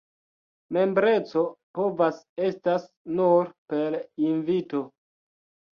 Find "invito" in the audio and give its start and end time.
4.35-4.85